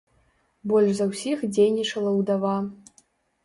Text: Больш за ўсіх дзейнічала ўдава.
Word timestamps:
Больш 0.71 0.91
за 1.01 1.05
ўсіх 1.11 1.45
дзейнічала 1.53 2.17
ўдава. 2.19 2.59